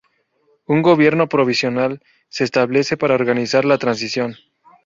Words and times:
Un 0.65 0.81
gobierno 0.81 1.29
provisional 1.29 2.01
se 2.27 2.43
establece 2.43 2.97
para 2.97 3.13
organizar 3.13 3.65
la 3.65 3.77
transición. 3.77 4.35